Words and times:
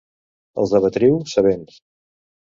Els 0.61 0.71
de 0.75 0.79
Bretui, 0.85 1.13
sabents. 1.33 1.77